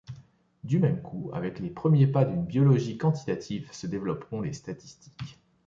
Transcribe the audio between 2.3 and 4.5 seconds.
biologie quantitative se développeront